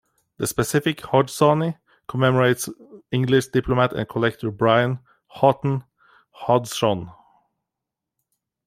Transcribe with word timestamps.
The 0.37 0.47
specific 0.47 0.97
"hodgsoni" 1.01 1.77
commemorates 2.07 2.67
English 3.11 3.49
diplomat 3.49 3.93
and 3.93 4.09
collector 4.09 4.49
Brian 4.49 4.97
Houghton 5.27 5.83
Hodgson. 6.31 7.11